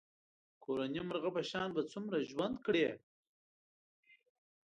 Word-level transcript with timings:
کورني 0.63 1.01
مرغه 1.07 1.29
په 1.35 1.41
شان 1.49 1.69
به 1.75 1.81
څومره 1.91 2.17
ژوند 2.29 2.55
کړې. 2.65 2.87